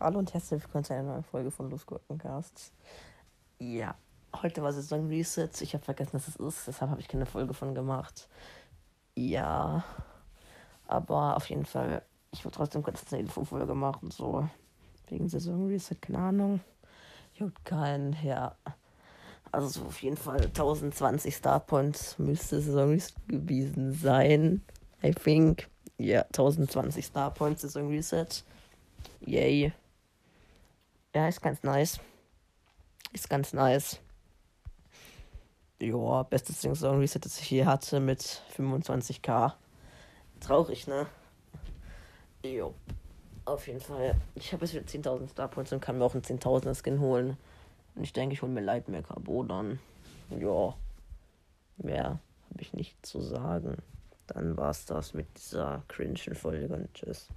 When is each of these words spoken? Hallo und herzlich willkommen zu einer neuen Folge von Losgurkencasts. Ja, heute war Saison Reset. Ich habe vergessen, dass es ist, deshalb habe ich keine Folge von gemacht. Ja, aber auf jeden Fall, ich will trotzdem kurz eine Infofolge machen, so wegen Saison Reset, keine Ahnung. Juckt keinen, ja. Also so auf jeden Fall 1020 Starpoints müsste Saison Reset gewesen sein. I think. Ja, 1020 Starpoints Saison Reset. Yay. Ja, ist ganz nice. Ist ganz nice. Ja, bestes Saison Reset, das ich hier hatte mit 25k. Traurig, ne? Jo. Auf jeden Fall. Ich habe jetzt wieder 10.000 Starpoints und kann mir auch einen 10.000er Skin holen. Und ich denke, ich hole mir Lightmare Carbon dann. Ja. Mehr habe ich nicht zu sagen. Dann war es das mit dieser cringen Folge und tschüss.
Hallo 0.00 0.18
und 0.18 0.32
herzlich 0.32 0.62
willkommen 0.62 0.82
zu 0.82 0.94
einer 0.94 1.12
neuen 1.12 1.24
Folge 1.24 1.50
von 1.50 1.68
Losgurkencasts. 1.68 2.72
Ja, 3.58 3.94
heute 4.34 4.62
war 4.62 4.72
Saison 4.72 5.08
Reset. 5.08 5.50
Ich 5.60 5.74
habe 5.74 5.84
vergessen, 5.84 6.12
dass 6.12 6.26
es 6.26 6.36
ist, 6.36 6.66
deshalb 6.66 6.90
habe 6.90 7.02
ich 7.02 7.08
keine 7.08 7.26
Folge 7.26 7.52
von 7.52 7.74
gemacht. 7.74 8.26
Ja, 9.14 9.84
aber 10.86 11.36
auf 11.36 11.50
jeden 11.50 11.66
Fall, 11.66 12.02
ich 12.32 12.42
will 12.44 12.50
trotzdem 12.50 12.82
kurz 12.82 13.04
eine 13.12 13.20
Infofolge 13.20 13.74
machen, 13.74 14.10
so 14.10 14.48
wegen 15.08 15.28
Saison 15.28 15.68
Reset, 15.68 15.96
keine 16.00 16.18
Ahnung. 16.18 16.60
Juckt 17.34 17.62
keinen, 17.66 18.16
ja. 18.22 18.56
Also 19.52 19.68
so 19.68 19.84
auf 19.84 20.00
jeden 20.02 20.16
Fall 20.16 20.40
1020 20.40 21.36
Starpoints 21.36 22.18
müsste 22.18 22.62
Saison 22.62 22.88
Reset 22.88 23.14
gewesen 23.28 23.92
sein. 23.92 24.62
I 25.02 25.12
think. 25.12 25.68
Ja, 25.98 26.22
1020 26.22 27.04
Starpoints 27.04 27.62
Saison 27.62 27.88
Reset. 27.88 28.26
Yay. 29.20 29.72
Ja, 31.14 31.28
ist 31.28 31.42
ganz 31.42 31.62
nice. 31.62 32.00
Ist 33.12 33.28
ganz 33.28 33.52
nice. 33.52 34.00
Ja, 35.80 36.22
bestes 36.22 36.62
Saison 36.62 37.00
Reset, 37.00 37.20
das 37.20 37.38
ich 37.40 37.48
hier 37.48 37.66
hatte 37.66 38.00
mit 38.00 38.42
25k. 38.56 39.52
Traurig, 40.40 40.86
ne? 40.86 41.06
Jo. 42.44 42.74
Auf 43.44 43.66
jeden 43.66 43.80
Fall. 43.80 44.14
Ich 44.34 44.52
habe 44.52 44.64
jetzt 44.64 44.74
wieder 44.74 45.10
10.000 45.10 45.30
Starpoints 45.30 45.72
und 45.72 45.80
kann 45.80 45.98
mir 45.98 46.04
auch 46.04 46.14
einen 46.14 46.22
10.000er 46.22 46.74
Skin 46.82 47.00
holen. 47.00 47.36
Und 47.94 48.04
ich 48.04 48.12
denke, 48.12 48.34
ich 48.34 48.42
hole 48.42 48.52
mir 48.52 48.60
Lightmare 48.60 49.02
Carbon 49.02 49.48
dann. 49.48 49.80
Ja. 50.38 50.74
Mehr 51.78 52.04
habe 52.04 52.60
ich 52.60 52.72
nicht 52.72 53.04
zu 53.04 53.20
sagen. 53.20 53.78
Dann 54.34 54.56
war 54.56 54.70
es 54.70 54.84
das 54.86 55.12
mit 55.14 55.26
dieser 55.36 55.82
cringen 55.88 56.16
Folge 56.34 56.72
und 56.74 56.92
tschüss. 56.94 57.28